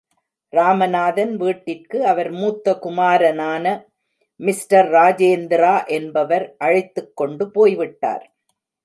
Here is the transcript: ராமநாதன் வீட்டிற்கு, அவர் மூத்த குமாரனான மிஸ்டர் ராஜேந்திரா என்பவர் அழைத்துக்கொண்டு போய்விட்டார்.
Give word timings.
ராமநாதன் 0.53 1.33
வீட்டிற்கு, 1.35 1.97
அவர் 2.05 2.29
மூத்த 2.31 2.73
குமாரனான 2.75 3.65
மிஸ்டர் 4.39 4.89
ராஜேந்திரா 4.89 5.85
என்பவர் 5.97 6.55
அழைத்துக்கொண்டு 6.57 7.47
போய்விட்டார். 7.51 8.25